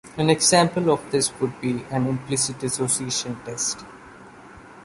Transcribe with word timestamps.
An 0.17 0.31
example 0.31 0.89
of 0.89 1.11
this 1.11 1.31
would 1.39 1.61
be 1.61 1.83
an 1.91 2.07
Implicit 2.07 2.63
Association 2.63 3.39
Test. 3.45 3.85